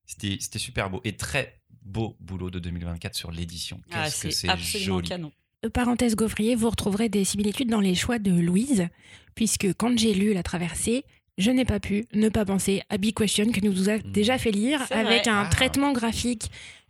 [0.10, 3.80] C'était c'était super beau et très beau boulot de 2024 sur l'édition.
[3.92, 5.08] Ah, Qu'est-ce que c'est joli.
[5.08, 5.32] canon.
[5.64, 8.88] Euh, Parenthèse gaufrier, vous retrouverez des similitudes dans les choix de Louise,
[9.36, 11.04] puisque quand j'ai lu La Traversée,
[11.38, 14.38] je n'ai pas pu ne pas penser à Big Question que nous vous a déjà
[14.40, 15.30] fait lire, avec vrai.
[15.30, 15.50] un Ah.
[15.50, 16.50] traitement graphique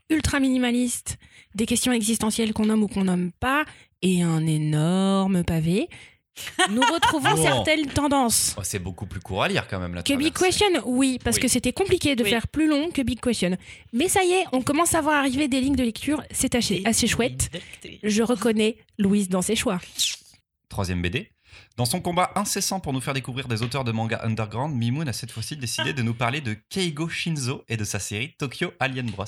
[0.09, 1.17] ultra minimaliste,
[1.55, 3.65] des questions existentielles qu'on nomme ou qu'on nomme pas,
[4.01, 5.87] et un énorme pavé.
[6.71, 7.41] Nous retrouvons Bon.
[7.43, 8.55] certaines tendances.
[8.57, 10.33] Oh, c'est beaucoup plus court à lire quand même la Que Big.
[10.33, 11.43] Question, oui, parce Oui.
[11.43, 12.29] que c'était compliqué de Oui.
[12.29, 13.57] faire plus long que Big Question.
[13.93, 16.81] Mais ça y est, on commence à voir arriver des lignes de lecture, c'est assez,
[16.85, 17.49] assez chouette.
[18.03, 19.79] Je reconnais Louise dans ses choix.
[20.69, 21.29] Troisième BD.
[21.77, 25.13] Dans son combat incessant pour nous faire découvrir des auteurs de manga underground, Mimoun a
[25.13, 29.09] cette fois-ci décidé de nous parler de Keigo Shinzo et de sa série Tokyo Alien
[29.09, 29.25] Bros.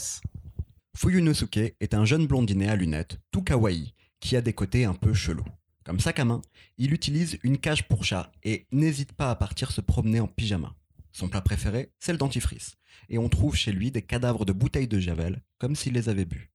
[0.98, 5.14] Fuyunosuke est un jeune blondinet à lunettes, tout kawaii, qui a des côtés un peu
[5.14, 5.46] chelous.
[5.92, 6.42] Comme sac à main,
[6.78, 10.74] il utilise une cage pour chat et n'hésite pas à partir se promener en pyjama.
[11.12, 12.78] Son plat préféré, c'est le dentifrice,
[13.10, 16.24] et on trouve chez lui des cadavres de bouteilles de javel, comme s'il les avait
[16.24, 16.50] bu.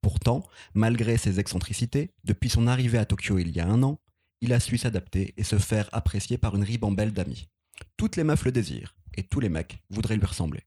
[0.00, 4.00] Pourtant, malgré ses excentricités, depuis son arrivée à Tokyo il y a un an,
[4.40, 7.50] il a su s'adapter et se faire apprécier par une ribambelle d'amis.
[7.98, 10.62] Toutes les meufs le désirent, et tous les mecs voudraient lui ressembler.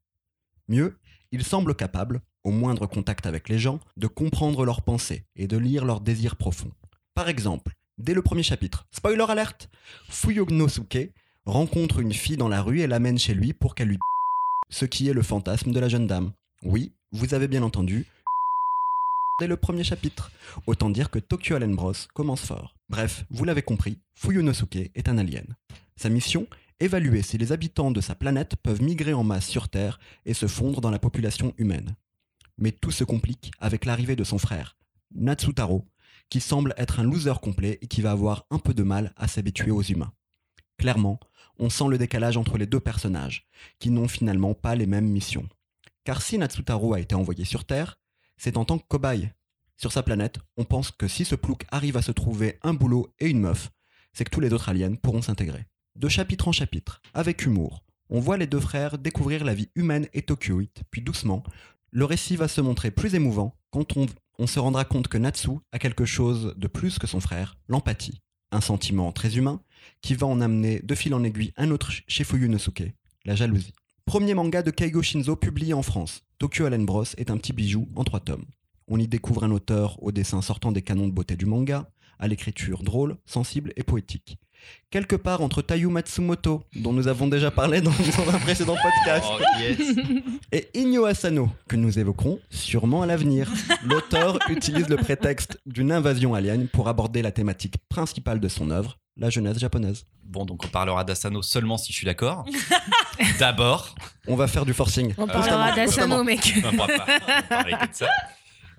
[0.68, 1.00] Mieux,
[1.32, 5.58] il semble capable, au moindre contact avec les gens, de comprendre leurs pensées et de
[5.58, 6.72] lire leurs désirs profonds.
[7.16, 9.70] Par exemple, dès le premier chapitre, spoiler alerte,
[10.10, 11.12] Fuyonosuke
[11.46, 14.00] rencontre une fille dans la rue et l'amène chez lui pour qu'elle lui
[14.70, 16.32] ce qui est le fantasme de la jeune dame.
[16.64, 18.06] Oui, vous avez bien entendu,
[19.40, 20.32] dès le premier chapitre.
[20.68, 22.76] Autant dire que Tokyo Alien Bros commence fort.
[22.90, 25.56] Bref, vous l'avez compris, Fuyonosuke est un alien.
[25.96, 26.48] Sa mission
[26.82, 30.46] Évaluer si les habitants de sa planète peuvent migrer en masse sur Terre et se
[30.46, 31.96] fondre dans la population humaine.
[32.58, 34.76] Mais tout se complique avec l'arrivée de son frère,
[35.14, 35.86] Natsutaro,
[36.30, 39.28] qui semble être un loser complet et qui va avoir un peu de mal à
[39.28, 40.14] s'habituer aux humains.
[40.78, 41.20] Clairement,
[41.58, 43.48] on sent le décalage entre les deux personnages,
[43.80, 45.48] qui n'ont finalement pas les mêmes missions.
[46.04, 48.00] Car si Natsutaro a été envoyé sur Terre,
[48.38, 49.32] c'est en tant que cobaye.
[49.78, 53.14] Sur sa planète, on pense que si ce plouc arrive à se trouver un boulot
[53.20, 53.72] et une meuf,
[54.14, 55.66] c'est que tous les autres aliens pourront s'intégrer.
[55.96, 60.08] De chapitre en chapitre, avec humour, on voit les deux frères découvrir la vie humaine
[60.14, 61.44] et tokyoïte, puis doucement,
[61.92, 64.06] le récit va se montrer plus émouvant quand on,
[64.40, 68.22] on se rendra compte que Natsu a quelque chose de plus que son frère, l'empathie.
[68.52, 69.62] Un sentiment très humain
[70.02, 72.94] qui va en amener de fil en aiguille un autre chez Fuyunosuke,
[73.26, 73.74] la jalousie.
[74.06, 77.88] Premier manga de Keigo Shinzo publié en France, Tokyo Alien Bros est un petit bijou
[77.96, 78.46] en trois tomes.
[78.88, 82.28] On y découvre un auteur au dessin sortant des canons de beauté du manga, à
[82.28, 84.38] l'écriture drôle, sensible et poétique.
[84.92, 89.26] Quelque part entre Tayu Matsumoto, dont nous avons déjà parlé dans, dans un précédent podcast,
[89.30, 89.80] Oh, yes.
[90.52, 93.52] et Inyo Asano, que nous évoquerons sûrement à l'avenir.
[93.84, 98.98] L'auteur utilise le prétexte d'une invasion alien pour aborder la thématique principale de son œuvre,
[99.18, 100.06] la jeunesse japonaise.
[100.24, 102.46] Bon, donc on parlera d'Asano seulement si je suis d'accord.
[103.40, 103.96] D'abord.
[104.28, 105.14] On va faire du forcing.
[105.18, 106.54] On parlera d'Asano, mec.
[106.66, 108.08] On va pas parler que de ça.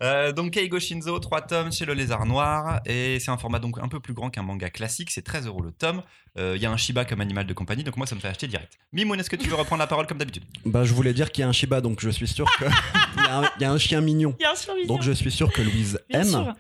[0.03, 3.79] Euh, donc Keigo Shinzo, 3 tomes chez le Lézard Noir, et c'est un format donc
[3.81, 6.03] un peu plus grand qu'un manga classique, c'est 13 euros le tome.
[6.39, 8.29] Euh, Il y a un Shiba comme animal de compagnie, donc moi ça me fait
[8.29, 8.73] acheter direct.
[8.93, 10.45] Mimoun, est-ce que tu veux reprendre la parole comme d'habitude?
[10.67, 12.65] Bah, je voulais dire qu'il y a un Shiba, donc je suis sûr que.
[13.17, 14.35] il, y a un, il y a un chien mignon.
[14.39, 14.87] Il y a un survivant.
[14.95, 16.27] Donc je suis sûr que Louise Bien aime.
[16.29, 16.53] sûr.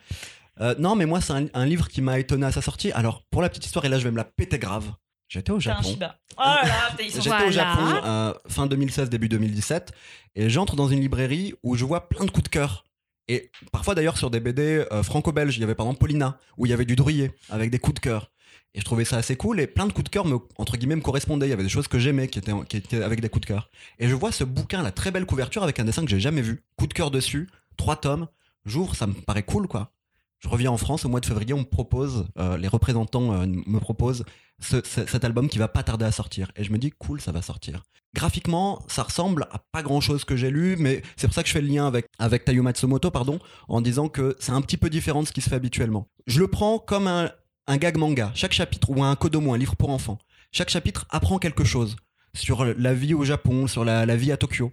[0.62, 2.90] Euh, non, mais moi, c'est un, un livre qui m'a étonné à sa sortie.
[2.92, 4.90] Alors, pour la petite histoire, et là, je vais me la péter grave.
[5.29, 5.83] J'étais au un Japon.
[5.83, 6.16] Shiba.
[6.38, 7.46] Oh là là, J'étais Voilà.
[7.46, 9.92] au Japon euh, fin 2016, début 2017,
[10.37, 12.85] et j'entre dans une librairie où je vois plein de coups de cœur.
[13.29, 16.67] Et parfois d'ailleurs sur des BD euh, franco-belges, il y avait par exemple Paulina, où
[16.67, 18.31] il y avait du Drouillet, avec des coups de cœur.
[18.75, 21.01] Et je trouvais ça assez cool, et plein de coups de cœur, me, entre me
[21.01, 21.47] correspondaient.
[21.47, 23.47] Il y avait des choses que j'aimais qui étaient, qui étaient avec des coups de
[23.47, 23.71] cœur.
[23.99, 26.43] Et je vois ce bouquin, la très belle couverture, avec un dessin que j'ai jamais
[26.43, 26.62] vu.
[26.77, 28.29] Coup de cœur dessus, trois tomes.
[28.67, 29.95] J'ouvre, ça me paraît cool, quoi.
[30.40, 33.46] Je reviens en France au mois de février, on me propose, euh, les représentants euh,
[33.46, 34.25] me proposent
[34.61, 36.51] ce- ce- cet album qui va pas tarder à sortir.
[36.57, 37.83] Et je me dis, cool, ça va sortir.
[38.14, 41.49] Graphiquement, ça ressemble à pas grand chose que j'ai lu, mais c'est pour ça que
[41.49, 44.77] je fais le lien avec, avec Tayu Matsumoto, pardon, en disant que c'est un petit
[44.77, 46.09] peu différent de ce qui se fait habituellement.
[46.27, 47.31] Je le prends comme un,
[47.77, 48.31] gag manga.
[48.35, 50.18] Chaque chapitre, ou un kodomo, un livre pour enfants,
[50.53, 51.96] chaque chapitre apprend quelque chose
[52.35, 54.72] sur la vie au Japon, sur la vie à Tokyo.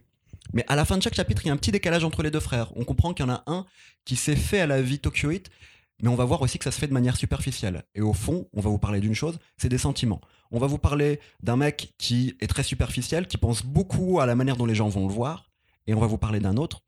[0.54, 2.32] Mais à la fin de chaque chapitre, il y a un petit décalage entre les
[2.32, 2.72] deux frères.
[2.76, 3.66] On comprend qu'il y en a un
[4.06, 5.50] qui s'est fait à la vie tokyoïte,
[6.02, 7.84] mais on va voir aussi que ça se fait de manière superficielle.
[7.96, 10.22] Et au fond, on va vous parler d'une chose, c'est des sentiments.
[10.52, 14.36] On va vous parler d'un mec qui est très superficiel, qui pense beaucoup à la
[14.36, 15.50] manière dont les gens vont le voir,
[15.88, 16.84] et on va vous parler d'un autre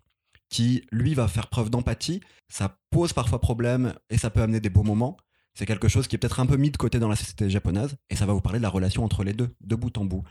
[0.49, 2.21] qui, lui, va faire preuve d'empathie.
[2.47, 5.17] Ça pose parfois problème et ça peut amener des beaux moments.
[5.55, 7.95] C'est quelque chose qui est peut-être un peu mis de côté dans la société japonaise,
[8.09, 10.23] et ça va vous parler de la relation entre les deux, de bout en bout.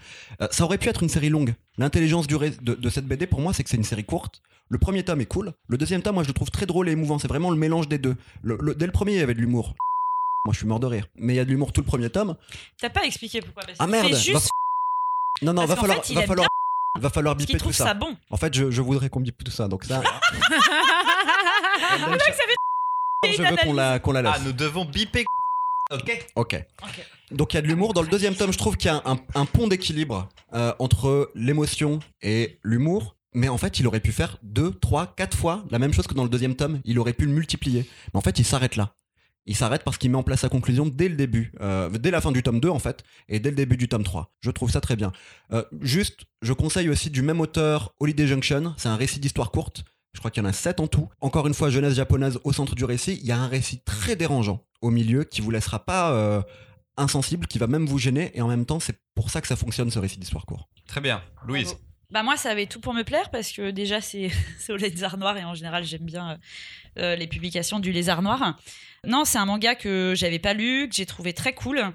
[0.43, 1.55] Euh, ça aurait pu être une série longue.
[1.79, 2.37] L'intelligence de,
[2.75, 4.43] de cette BD, pour moi, c'est que c'est une série courte.
[4.69, 5.53] Le premier tome est cool.
[5.69, 7.19] Le deuxième tome, moi, je le trouve très drôle et émouvant.
[7.19, 8.17] C'est vraiment le mélange des deux.
[8.43, 9.75] Le- le- dès le premier, il y avait de l'humour.
[10.45, 11.07] Moi, je suis mort de rire.
[11.17, 12.37] Mais il y a de l'humour tout le premier tome.
[12.79, 13.63] T'as pas expliqué pourquoi.
[13.65, 14.33] parce Ah merde fait juste
[15.43, 16.49] va- Non, non, Parce va falloir, fait, va falloir,
[17.01, 17.85] va falloir parce biper tout ça.
[17.85, 18.15] ça bon.
[18.31, 19.69] En fait, je, je voudrais qu'on bipe tout ça.
[19.69, 20.03] Donc ça,
[23.33, 24.33] je veux qu'on la, qu'on la laisse.
[24.37, 25.25] Ah, nous devons biper.
[25.91, 26.27] Ok.
[26.37, 26.65] Ok.
[27.31, 27.95] Donc il y a de l'humour.
[27.95, 31.31] Dans le deuxième tome, je trouve qu'il y a un, un pont d'équilibre euh, entre
[31.35, 33.17] l'émotion et l'humour.
[33.37, 36.15] Mais en fait, il aurait pu faire deux, trois, quatre fois la même chose que
[36.15, 36.81] dans le deuxième tome.
[36.85, 37.89] Il aurait pu le multiplier.
[38.13, 38.95] Mais en fait, il s'arrête là.
[39.47, 42.23] Il s'arrête parce qu'il met en place sa conclusion dès le début, euh, dès la
[42.23, 44.33] fin du tome 2 en fait, et dès le début du tome 3.
[44.41, 45.13] Je trouve ça très bien.
[45.53, 49.85] Euh, juste, je conseille aussi du même auteur Holiday Junction, c'est un récit d'histoire courte.
[50.15, 51.09] Je crois qu'il y en a 7 en tout.
[51.21, 53.19] Encore une fois, jeunesse japonaise au centre du récit.
[53.21, 56.41] Il y a un récit très dérangeant au milieu qui vous laissera pas euh,
[56.97, 58.31] insensible, qui va même vous gêner.
[58.35, 60.69] Et en même temps, c'est pour ça que ça fonctionne ce récit d'histoire court.
[60.87, 61.23] Très bien.
[61.47, 61.67] Louise.
[61.67, 61.81] Bravo.
[62.11, 65.17] Bah moi ça avait tout pour me plaire parce que déjà c'est c'est au lézard
[65.17, 66.37] noir et en général j'aime bien euh,
[66.99, 68.57] euh, les publications du lézard noir.
[69.07, 71.93] Non c'est un manga que j'avais pas lu que j'ai trouvé très cool.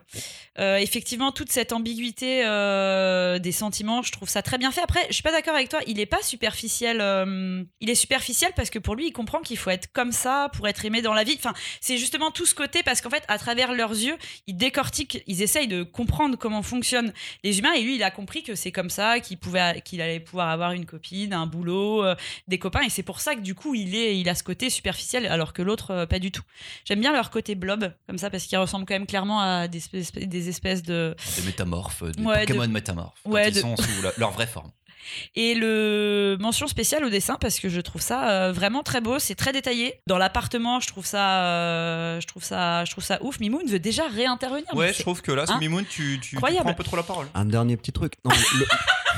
[0.59, 4.81] Euh, effectivement toute cette ambiguïté euh, des sentiments je trouve ça très bien fait.
[4.81, 6.99] Après je suis pas d'accord avec toi il est pas superficiel.
[7.01, 10.49] euh, il est superficiel parce que pour lui il comprend qu'il faut être comme ça
[10.53, 11.35] pour être aimé dans la vie.
[11.37, 14.17] Enfin c'est justement tout ce côté parce qu'en fait à travers leurs yeux
[14.47, 18.43] ils décortiquent ils essayent de comprendre comment fonctionnent les humains et lui il a compris
[18.43, 22.03] que c'est comme ça qu'il pouvait qu'il allait pouvoir avoir une copine un boulot
[22.47, 24.69] des copains et c'est pour ça que du coup il est il a ce côté
[24.69, 26.43] superficiel alors que l'autre pas du tout
[26.85, 29.77] j'aime bien leur côté blob comme ça parce qu'ils ressemblent quand même clairement à des
[29.79, 33.19] espèces, des espèces de Des métamorphes, des Ouais, Pokémon métamorphes.
[33.23, 34.71] quand Ouais, ils de- sont sous la- leur vraie forme.
[35.35, 39.17] et le mention spéciale au dessin parce que je trouve ça euh, vraiment très beau
[39.17, 43.17] c'est très détaillé dans l'appartement je trouve ça euh, je trouve ça je trouve ça
[43.23, 46.35] ouf Mimoun veut déjà réintervenir Ouais, je trouve que là, Hein Mimoun, tu, tu, tu
[46.35, 47.27] prends un peu trop la parole.
[47.33, 48.13] Un dernier petit truc.
[48.25, 48.65] Non, le,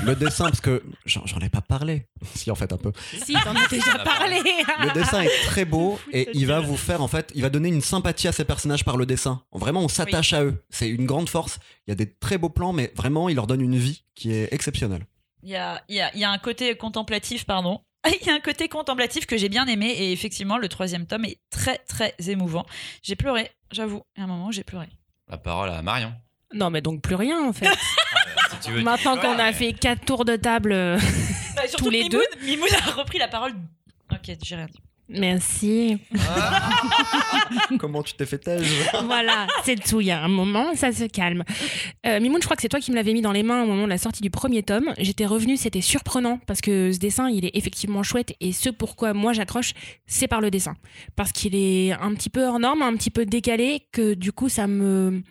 [0.04, 2.08] le dessin, parce que j'en ai pas parlé.
[2.36, 2.92] Si, en fait, un peu.
[3.24, 4.42] Si, t'en as déjà parlé.
[4.84, 7.70] Le dessin est très beau et il va vous faire en fait, il va donner
[7.70, 9.44] une sympathie à ces personnages par le dessin.
[9.52, 10.64] Vraiment, on s'attache à eux.
[10.70, 11.60] C'est une grande force.
[11.88, 14.32] Il y a des très beaux plans, mais vraiment, il leur donne une vie qui
[14.34, 15.06] est exceptionnelle.
[15.44, 17.82] Il y a, il y, a, il y a un côté contemplatif, pardon.
[18.22, 21.26] Il y a un côté contemplatif que j'ai bien aimé et effectivement le troisième tome
[21.26, 22.66] est très très émouvant.
[23.04, 24.02] J'ai pleuré, j'avoue.
[24.18, 24.88] À un moment j'ai pleuré.
[25.30, 26.12] La parole à Marion.
[26.54, 27.70] Non, mais donc plus rien en fait.
[28.62, 28.82] Si tu veux.
[28.84, 30.98] Maintenant qu'on a fait quatre tours de table, euh,
[31.56, 33.54] Bah, surtout Tous les Mimoun, Mimoun a repris la parole.
[34.12, 34.80] Ok, j'ai rien dit.
[35.10, 35.98] merci.
[37.80, 38.66] Comment tu t'es fait taise
[39.06, 40.00] voilà, c'est tout.
[40.02, 41.44] Il y a un moment, ça se calme.
[42.06, 43.68] Euh, Mimoun, je crois que c'est toi qui me l'avais mis dans les mains au
[43.68, 44.94] moment de la sortie du premier tome.
[44.98, 49.14] J'étais revenue, c'était surprenant parce que ce dessin, il est effectivement chouette et ce pourquoi
[49.14, 49.74] moi j'accroche,
[50.08, 50.76] c'est par le dessin.
[51.16, 54.48] Parce qu'il est un petit peu hors norme, un petit peu décalé, que du coup
[54.50, 55.22] ça me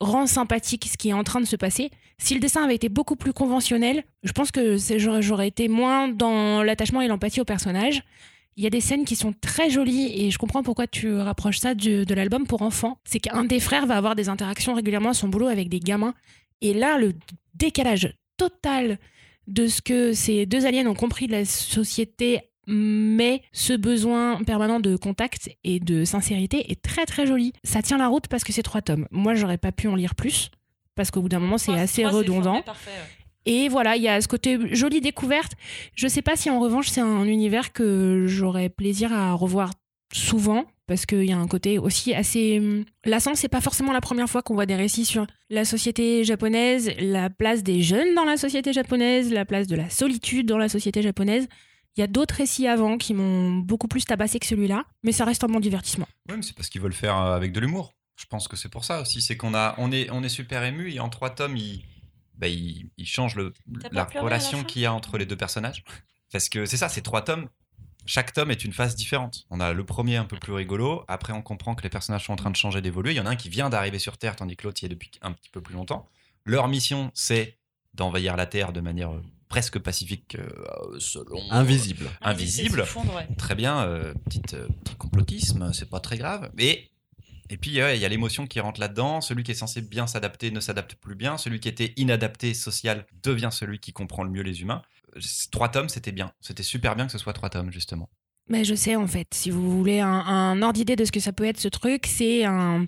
[0.00, 1.90] rend sympathique ce qui est en train de se passer.
[2.18, 4.76] Si le dessin avait été beaucoup plus conventionnel, je pense que
[5.20, 8.02] j'aurais été moins dans l'attachement et l'empathie au personnage.
[8.56, 11.58] Il y a des scènes qui sont très jolies et je comprends pourquoi tu rapproches
[11.58, 12.98] ça de l'album pour enfants.
[13.04, 16.14] C'est qu'un des frères va avoir des interactions régulièrement à son boulot avec des gamins.
[16.60, 17.12] Et là, le
[17.54, 18.98] décalage total
[19.46, 24.78] de ce que ces deux aliens ont compris de la société, mais ce besoin permanent
[24.78, 27.52] de contact et de sincérité est très très joli.
[27.64, 29.06] Ça tient la route parce que c'est trois tomes.
[29.10, 30.50] Moi, j'aurais pas pu en lire plus
[30.94, 32.42] parce qu'au bout d'un moment, c'est assez redondant.
[32.42, 33.18] formé parfait, ouais.
[33.46, 35.52] Et voilà, il y a ce côté jolie découverte.
[35.94, 39.70] Je sais pas si en revanche c'est un univers que j'aurais plaisir à revoir
[40.12, 43.34] souvent parce qu'il y a un côté aussi assez hum, lassant.
[43.34, 47.30] C'est pas forcément la première fois qu'on voit des récits sur la société japonaise, la
[47.30, 51.00] place des jeunes dans la société japonaise, la place de la solitude dans la société
[51.00, 51.48] japonaise.
[51.98, 55.24] Il y a d'autres récits avant qui m'ont beaucoup plus tabassé que celui-là, mais ça
[55.24, 56.06] reste un bon divertissement.
[56.28, 57.92] Oui, mais c'est parce qu'ils veulent faire euh, avec de l'humour.
[58.14, 59.20] Je pense que c'est pour ça aussi.
[59.20, 61.84] C'est qu'on a, on est, on est super ému et en trois tomes, il,
[62.36, 63.52] bah, il, il change le,
[63.90, 65.82] la relation qu'il y a entre les deux personnages.
[66.32, 67.48] Parce que c'est ça, c'est trois tomes.
[68.06, 69.46] Chaque tome est une phase différente.
[69.50, 71.04] On a le premier un peu plus rigolo.
[71.08, 73.10] Après, on comprend que les personnages sont en train de changer, d'évoluer.
[73.10, 74.88] Il y en a un qui vient d'arriver sur Terre, tandis que l'autre y est
[74.88, 76.08] depuis un petit peu plus longtemps.
[76.44, 77.58] Leur mission, c'est
[77.94, 82.08] d'envahir la Terre de manière euh, presque pacifique, euh, selon Invisible.
[82.20, 82.84] invisible.
[82.84, 83.26] Fondre, ouais.
[83.36, 86.50] Très bien, euh, petite, euh, petit complotisme, c'est pas très grave.
[86.58, 86.90] Et,
[87.50, 89.20] et puis, il y a l'émotion qui rentre là-dedans.
[89.20, 91.38] Celui qui est censé bien s'adapter ne s'adapte plus bien.
[91.38, 94.82] Celui qui était inadapté social devient celui qui comprend le mieux les humains.
[95.16, 96.32] Euh, Trois tomes, c'était bien.
[96.40, 98.10] C'était super bien que ce soit trois tomes, justement.
[98.50, 101.20] Mais je sais en fait, si vous voulez un, un ordre d'idée de ce que
[101.20, 102.86] ça peut être ce truc, c'est un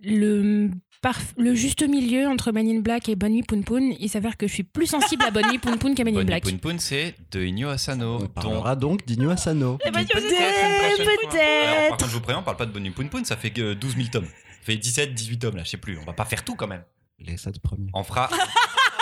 [0.00, 0.70] le
[1.04, 3.94] parf- le juste milieu entre Man in Black et Bonne Nuit Poon Poon.
[4.00, 6.16] Il s'avère que je suis plus sensible à Bonne Nuit Poon Poon qu'à Man in
[6.16, 6.44] Bonnie Black.
[6.44, 8.18] Poon Poon, c'est de Inyo Asano.
[8.22, 9.78] On parlera donc d'Inu Asano.
[9.84, 11.30] Eh ben, Peut-être Dieu, une prochaine fois.
[11.30, 11.68] peut-être.
[11.68, 13.50] Alors, par contre, je vous préviens, on parle pas de Bonnie Poon Poon, ça fait
[13.50, 14.24] que 12 000 tomes.
[14.26, 15.98] Ça fait 17, 18 tomes, là, je sais plus.
[15.98, 16.84] On va pas faire tout quand même.
[17.18, 17.90] Les sept premiers.
[17.94, 18.28] On fera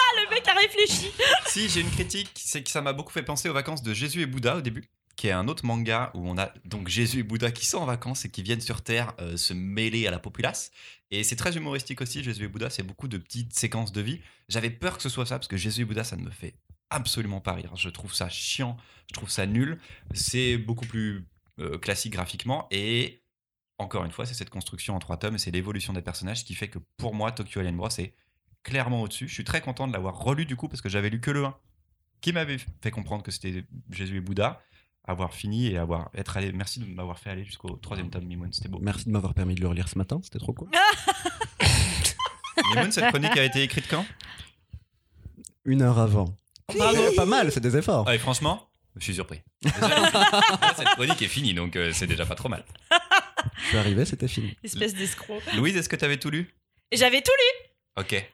[0.05, 1.11] Ah, le mec a réfléchi.
[1.47, 4.21] Si, j'ai une critique, c'est que ça m'a beaucoup fait penser aux vacances de Jésus
[4.23, 4.85] et Bouddha au début,
[5.17, 7.85] qui est un autre manga où on a donc Jésus et Bouddha qui sont en
[7.85, 10.71] vacances et qui viennent sur Terre euh, se mêler à la populace.
[11.11, 14.21] Et c'est très humoristique aussi, Jésus et Bouddha, c'est beaucoup de petites séquences de vie.
[14.49, 16.55] J'avais peur que ce soit ça, parce que Jésus et Bouddha, ça ne me fait
[16.91, 17.77] absolument pas rire.
[17.77, 18.77] Je trouve ça chiant,
[19.09, 19.79] je trouve ça nul.
[20.15, 21.27] C'est beaucoup plus
[21.61, 23.23] euh, classique graphiquement et
[23.79, 26.55] encore une fois, c'est cette construction en trois tomes et c'est l'évolution des personnages qui
[26.55, 28.15] fait que pour moi, Tokyo Alien Bros est
[28.63, 29.29] clairement au-dessus.
[29.29, 31.45] Je suis très content de l'avoir relu du coup parce que j'avais lu que le
[31.45, 31.57] 1
[32.21, 34.63] qui m'avait fait comprendre que c'était Jésus et Bouddha.
[35.05, 36.53] Avoir fini et avoir être allé.
[36.53, 38.53] Merci de m'avoir fait aller jusqu'au troisième tome, Mimoun.
[38.53, 38.79] C'était beau.
[38.81, 40.69] Merci de m'avoir permis de le relire ce matin, c'était trop cool.
[42.75, 44.05] Mimoun, cette chronique a été écrite quand?
[45.65, 46.37] Une heure avant.
[46.77, 47.13] Bravo.
[47.17, 48.11] Pas mal, c'est des efforts.
[48.11, 49.41] Et franchement, je suis surpris.
[49.63, 49.95] Désolé.
[50.77, 52.65] cette chronique est finie, donc euh, c'est déjà pas trop mal.
[53.63, 54.57] Je suis arrivé, c'était fini.
[54.63, 55.43] Espèce d'escroc.
[55.55, 56.53] Louise, est-ce que tu avais tout lu?
[56.93, 58.03] J'avais tout lu.
[58.03, 58.33] Ok.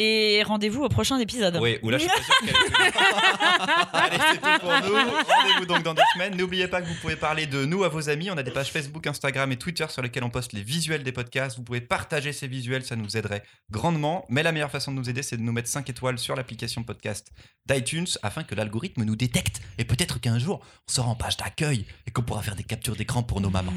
[0.00, 1.58] Et rendez-vous au prochain épisode.
[1.60, 2.54] Oui, ou là, je suis pas sûr qu'elle.
[3.92, 4.94] Allez, c'est tout pour nous.
[4.94, 6.36] Rendez-vous donc dans deux semaines.
[6.36, 8.30] N'oubliez pas que vous pouvez parler de nous à vos amis.
[8.30, 11.10] On a des pages Facebook, Instagram et Twitter sur lesquelles on poste les visuels des
[11.10, 11.56] podcasts.
[11.56, 14.24] Vous pouvez partager ces visuels, ça nous aiderait grandement.
[14.28, 16.84] Mais la meilleure façon de nous aider, c'est de nous mettre 5 étoiles sur l'application
[16.84, 17.32] podcast
[17.66, 19.60] d'iTunes afin que l'algorithme nous détecte.
[19.78, 22.94] Et peut-être qu'un jour, on sera en page d'accueil et qu'on pourra faire des captures
[22.94, 23.72] d'écran pour nos mamans.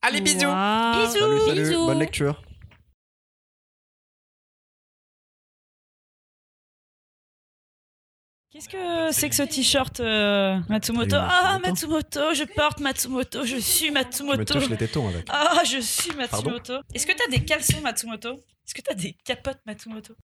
[0.00, 0.38] Allez, bisous.
[0.38, 1.18] Bisous.
[1.18, 1.86] Salut, salut, Bisous.
[1.86, 2.42] bonne lecture.
[8.58, 11.68] Qu'est-ce que c'est que ce t-shirt euh, Matsumoto Ah, Matsumoto.
[12.18, 14.44] Matsumoto, je porte Matsumoto, je suis Tu me Matsumoto.
[14.54, 15.26] touches les tétons avec.
[15.30, 16.74] Ah, je suis Matsumoto.
[16.92, 18.32] Est-ce que t'as des caleçons Matsumoto?
[18.34, 20.14] Est-ce que t'as des capotes Matsumoto?